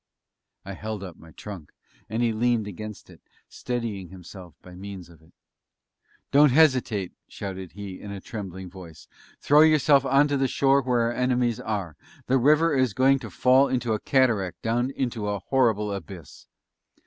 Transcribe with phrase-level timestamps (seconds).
[0.65, 1.71] I held up my trunk,
[2.09, 5.31] and he leaned against it, steadying himself by means of it.
[6.31, 9.07] "Don't hesitate," shouted he in a trembling voice.
[9.41, 13.67] "Throw yourself onto the shore where our enemies are the river is going to fall
[13.67, 16.47] in a cataract down into a horrible abyss!"